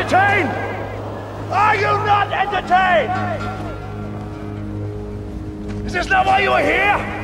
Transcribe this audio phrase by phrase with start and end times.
[0.00, 0.48] entertained?
[1.52, 3.12] Are you not entertained?
[5.86, 7.19] Is this not why you are here?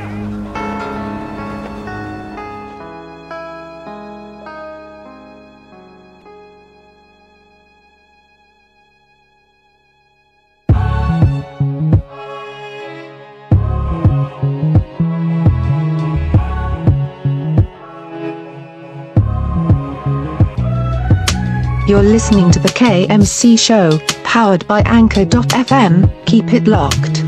[21.97, 26.27] You're listening to the KMC Show, powered by Anchor.fm.
[26.27, 27.23] Keep it locked.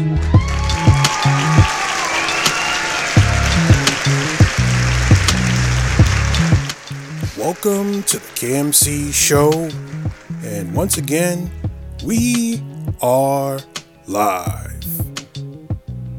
[7.39, 9.71] Welcome to the KMC Show.
[10.45, 11.51] And once again,
[12.05, 12.63] we
[13.01, 13.61] are
[14.07, 14.85] live.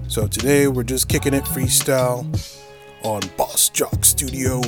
[0.08, 2.26] So today we're just kicking it freestyle
[3.04, 4.62] on Boss Jock Studio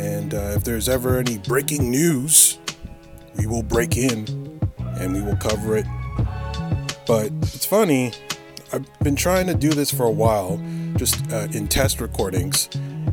[0.00, 2.58] and uh, if there's ever any breaking news,
[3.36, 4.58] we will break in
[4.98, 5.84] and we will cover it.
[7.06, 8.12] But it's funny,
[8.72, 10.58] I've been trying to do this for a while,
[10.96, 12.70] just uh, in test recordings,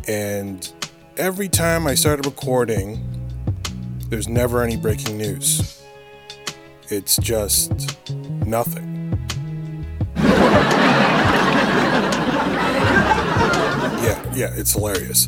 [0.08, 0.72] and
[1.18, 3.04] every time I started recording,
[4.08, 5.84] there's never any breaking news.
[6.90, 8.14] It's just
[8.46, 9.20] nothing.
[14.06, 15.28] yeah, yeah, it's hilarious.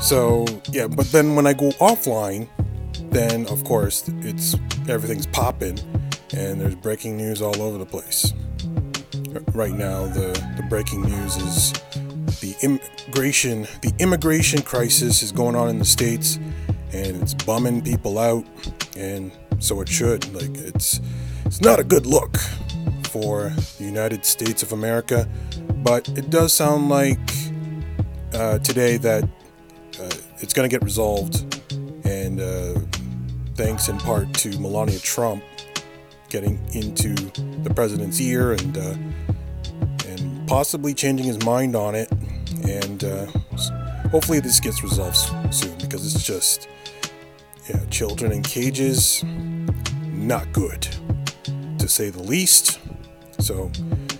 [0.00, 2.48] So yeah, but then when I go offline,
[3.10, 4.54] then of course it's
[4.88, 5.78] everything's popping,
[6.34, 8.32] and there's breaking news all over the place.
[9.52, 11.72] Right now, the the breaking news is
[12.40, 16.38] the immigration the immigration crisis is going on in the states,
[16.92, 18.44] and it's bumming people out,
[18.96, 20.32] and so it should.
[20.32, 21.00] Like it's
[21.44, 22.36] it's not a good look
[23.04, 25.28] for the United States of America,
[25.82, 27.18] but it does sound like
[28.32, 29.28] uh, today that
[30.40, 31.62] it's going to get resolved,
[32.04, 32.74] and uh,
[33.54, 35.42] thanks in part to Melania Trump
[36.28, 37.14] getting into
[37.62, 38.94] the president's ear and uh,
[40.06, 42.10] and possibly changing his mind on it,
[42.68, 43.26] and uh,
[44.10, 45.16] hopefully this gets resolved
[45.54, 46.68] soon because it's just
[47.68, 49.22] yeah, children in cages,
[50.04, 50.88] not good
[51.78, 52.78] to say the least.
[53.40, 53.70] So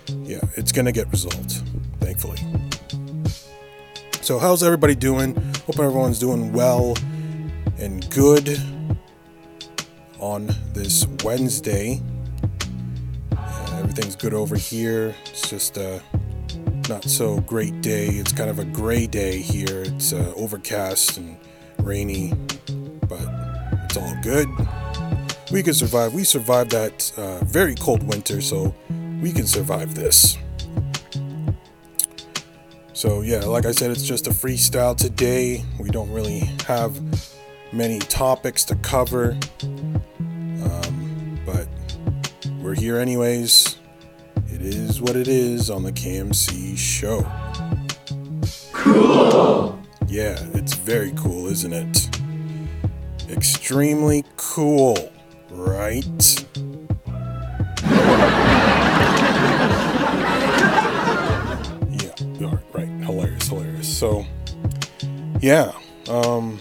[0.09, 1.63] yeah, it's gonna get resolved,
[2.01, 2.39] thankfully.
[4.21, 5.35] So, how's everybody doing?
[5.69, 6.97] Hope everyone's doing well
[7.77, 8.59] and good
[10.19, 12.01] on this Wednesday.
[13.75, 15.15] Everything's good over here.
[15.27, 16.01] It's just a
[16.89, 18.07] not so great day.
[18.07, 19.83] It's kind of a gray day here.
[19.83, 21.37] It's uh, overcast and
[21.81, 22.33] rainy,
[23.07, 23.29] but
[23.85, 24.49] it's all good.
[25.53, 26.15] We can survive.
[26.15, 28.75] We survived that uh, very cold winter, so
[29.21, 30.39] we can survive this.
[32.99, 35.65] So, yeah, like I said, it's just a freestyle today.
[35.79, 37.01] We don't really have
[37.73, 41.69] many topics to cover, um, but
[42.61, 43.79] we're here anyways.
[44.49, 47.25] It is what it is on the KMC show.
[48.73, 49.81] Cool!
[50.09, 52.09] Yeah, it's very cool, isn't it?
[53.31, 54.97] Extremely cool,
[55.51, 56.45] right?
[63.99, 64.25] So,
[65.41, 65.73] yeah.
[66.09, 66.61] Um,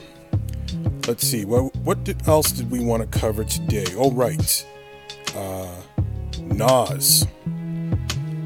[1.07, 1.45] let's see.
[1.45, 3.85] What what did, else did we want to cover today?
[3.95, 4.65] Oh, right.
[5.35, 5.69] Uh,
[6.41, 7.27] Nas.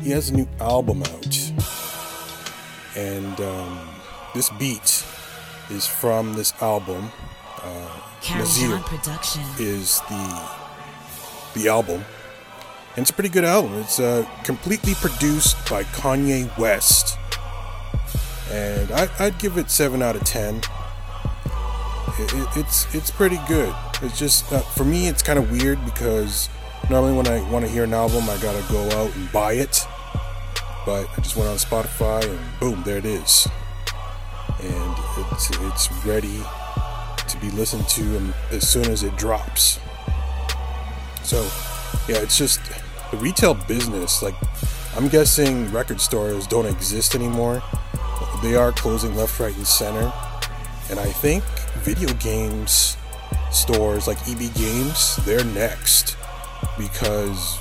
[0.02, 1.52] He has a new album out,
[2.97, 3.79] and um,
[4.34, 5.06] this beat
[5.69, 7.13] is from this album.
[7.63, 7.97] Uh,
[8.84, 10.50] Production is the
[11.53, 12.03] the album,
[12.97, 13.73] and it's a pretty good album.
[13.75, 17.18] It's uh, completely produced by Kanye West
[18.51, 20.57] and I, would give it seven out of ten.
[22.19, 23.73] It, it, it's it's pretty good.
[24.01, 26.50] It's just uh, for me, it's kind of weird because
[26.90, 29.85] normally when I want to hear an album, I gotta go out and buy it.
[30.85, 33.47] But I just went on Spotify and boom, there it is,
[34.59, 34.95] and
[35.31, 36.41] it's it's ready
[37.28, 39.79] to be listened to as soon as it drops.
[41.23, 41.43] So
[42.08, 42.59] yeah, it's just
[43.11, 44.22] the retail business.
[44.22, 44.35] Like
[44.97, 47.64] I'm guessing record stores don't exist anymore
[48.41, 50.11] they are closing left, right, and center.
[50.90, 51.43] And I think
[51.84, 52.97] video games
[53.52, 56.17] stores like EB Games, they're next
[56.78, 57.59] because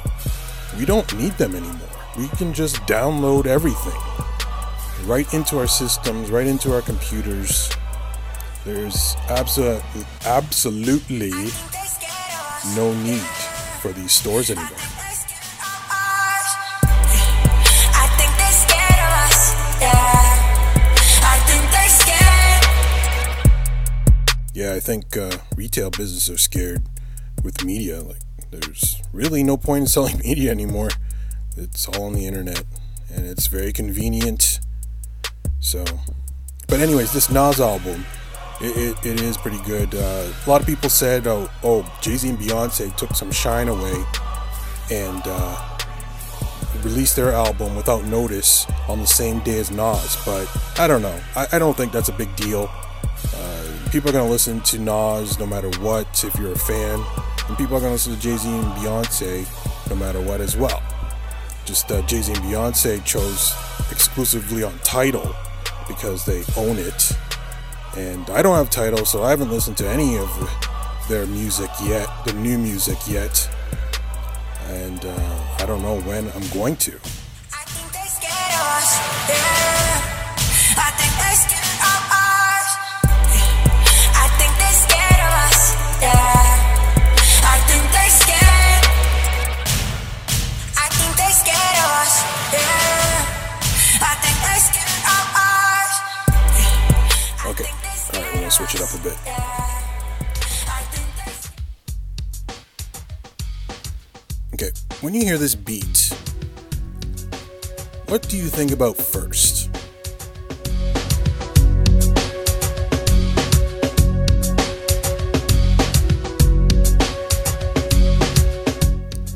[0.78, 1.88] we don't need them anymore.
[2.16, 4.00] We can just download everything
[5.06, 7.70] right into our systems, right into our computers.
[8.64, 11.30] There's absolutely, absolutely
[12.76, 13.22] no need
[13.80, 14.89] for these stores anymore.
[24.60, 26.82] Yeah, I think uh, retail businesses are scared
[27.42, 28.02] with media.
[28.02, 28.20] Like,
[28.50, 30.90] there's really no point in selling media anymore.
[31.56, 32.64] It's all on the internet,
[33.08, 34.60] and it's very convenient.
[35.60, 35.82] So,
[36.68, 38.04] but anyways, this Nas album,
[38.60, 39.94] it, it, it is pretty good.
[39.94, 43.68] Uh, a lot of people said, oh, oh Jay Z and Beyonce took some shine
[43.68, 44.04] away,
[44.90, 45.78] and uh,
[46.82, 50.18] released their album without notice on the same day as Nas.
[50.26, 51.18] But I don't know.
[51.34, 52.70] I, I don't think that's a big deal.
[53.34, 53.59] Uh,
[53.90, 57.04] people are gonna listen to Nas no matter what if you're a fan,
[57.48, 60.80] and people are gonna listen to Jay Z and Beyonce no matter what as well.
[61.64, 63.52] Just uh, Jay Z and Beyonce chose
[63.90, 65.34] exclusively on Tidal
[65.88, 67.12] because they own it,
[67.96, 70.30] and I don't have Tidal, so I haven't listened to any of
[71.08, 73.50] their music yet, the new music yet,
[74.66, 76.92] and uh, I don't know when I'm going to.
[105.10, 106.14] When you hear this beat,
[108.06, 109.68] what do you think about first?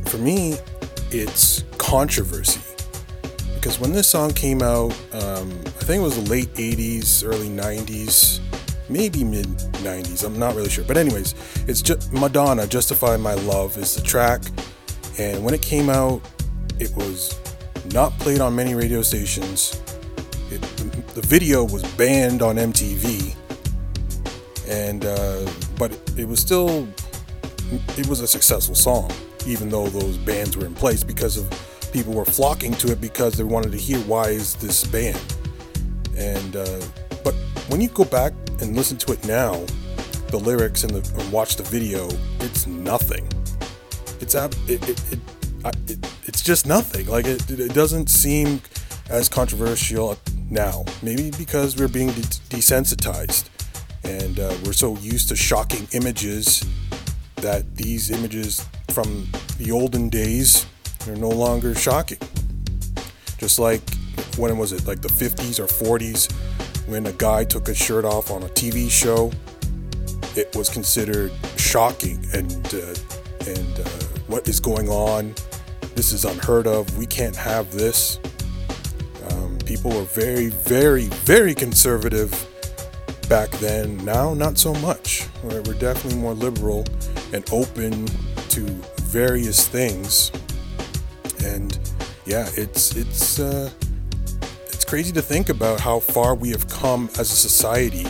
[0.09, 0.55] For me,
[1.11, 2.61] it's controversy.
[3.57, 7.49] Because when this song came out, um, I think it was the late 80s, early
[7.49, 8.39] 90s,
[8.89, 9.49] maybe mid
[9.83, 10.25] 90s.
[10.25, 10.85] I'm not really sure.
[10.85, 11.35] But, anyways,
[11.67, 14.41] it's just Madonna, Justify My Love is the track.
[15.19, 16.21] And when it came out,
[16.79, 17.39] it was
[17.93, 19.81] not played on many radio stations.
[20.51, 23.35] It, the, the, video was banned on MTV.
[24.69, 26.89] And, uh, but it, was still,
[27.97, 29.11] it was a successful song,
[29.47, 31.49] even though those bans were in place because of
[31.93, 35.37] people were flocking to it because they wanted to hear why is this banned.
[36.17, 36.81] And, uh,
[37.23, 37.35] but
[37.69, 39.65] when you go back and listen to it now,
[40.29, 42.09] the lyrics and, the, and watch the video,
[42.41, 43.29] it's nothing.
[44.25, 45.19] It's it, it, it,
[45.87, 47.07] it it's just nothing.
[47.09, 48.63] Like it, it doesn't seem
[49.11, 50.17] as controversial
[50.49, 50.87] now.
[51.03, 53.51] Maybe because we're being de- desensitized
[54.03, 56.65] and uh, we're so used to shocking images
[57.37, 59.29] that these images from
[59.59, 60.65] the olden days
[61.07, 62.19] are no longer shocking.
[63.37, 63.83] Just like
[64.39, 66.33] when was it, like the 50s or 40s,
[66.89, 69.31] when a guy took his shirt off on a TV show,
[70.35, 72.95] it was considered shocking and uh,
[73.47, 75.35] and uh, what is going on?
[75.95, 76.97] This is unheard of.
[76.99, 78.19] We can't have this.
[79.31, 82.31] Um, people were very, very, very conservative
[83.29, 84.03] back then.
[84.05, 85.27] Now, not so much.
[85.43, 86.85] We're, definitely more liberal
[87.33, 88.07] and open
[88.51, 88.61] to
[89.03, 90.31] various things.
[91.45, 91.79] And
[92.27, 93.39] yeah, it's it's.
[93.39, 93.71] Uh,
[94.67, 98.07] it's crazy to think about how far we have come as a society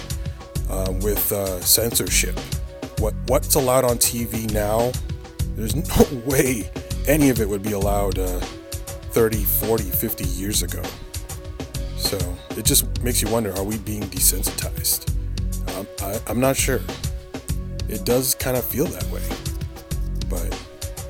[0.70, 2.38] uh, with uh, censorship.
[2.98, 4.92] What what's allowed on TV now?
[5.54, 6.70] There's no way
[7.06, 10.82] any of it would be allowed uh, 30, 40, 50 years ago.
[11.96, 12.18] So
[12.56, 15.10] it just makes you wonder: Are we being desensitized?
[15.76, 16.80] Um, I, I'm not sure.
[17.88, 19.22] It does kind of feel that way,
[20.28, 20.46] but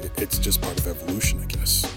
[0.02, 1.90] it, it's just part of evolution, I guess.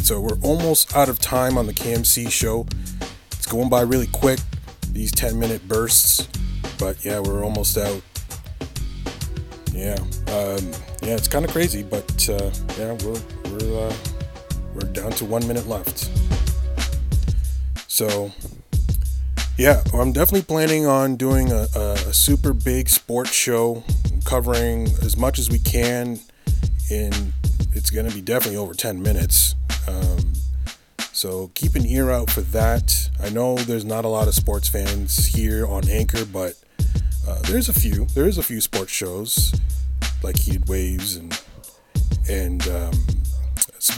[0.00, 2.66] Right, so we're almost out of time on the KMC show.
[3.32, 4.38] It's going by really quick,
[4.92, 6.26] these 10 minute bursts,
[6.78, 8.00] but yeah, we're almost out.
[9.72, 13.94] Yeah, um, yeah, it's kind of crazy, but uh, yeah, we're we're uh,
[14.74, 16.10] we're down to one minute left.
[17.86, 18.32] So
[19.58, 23.84] yeah, I'm definitely planning on doing a, a, a super big sports show,
[24.24, 26.18] covering as much as we can.
[26.90, 27.32] In
[27.80, 29.54] it's going to be definitely over 10 minutes.
[29.88, 30.34] Um,
[31.14, 33.08] so keep an ear out for that.
[33.18, 36.56] I know there's not a lot of sports fans here on Anchor, but
[37.26, 38.04] uh, there's a few.
[38.14, 39.54] There is a few sports shows
[40.22, 41.40] like Heated Waves and
[42.28, 42.92] and um,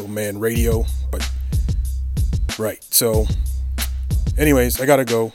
[0.09, 0.87] Man Radio.
[1.11, 1.29] But
[2.57, 2.83] right.
[2.85, 3.27] So,
[4.39, 5.33] anyways, I gotta go.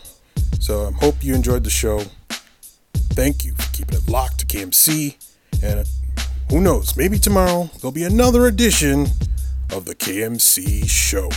[0.62, 2.04] So I hope you enjoyed the show.
[3.12, 5.18] Thank you for keeping it locked to KMC.
[5.62, 5.86] And
[6.50, 6.96] who knows?
[6.96, 9.08] Maybe tomorrow there'll be another edition
[9.72, 11.30] of the KMC Show.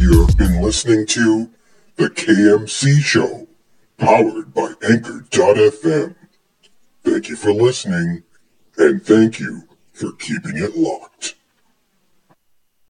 [0.00, 1.50] You've been listening to
[1.96, 3.46] the KMC Show.
[3.96, 6.14] powered by Anchor.fm.
[7.04, 8.24] Thank you for listening,
[8.76, 11.36] and thank you for keeping it locked.